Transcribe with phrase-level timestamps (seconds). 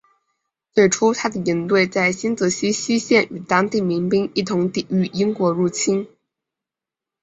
[0.73, 6.07] 最初他的营队在新泽西西线与当地民兵一同抵御的英国入侵。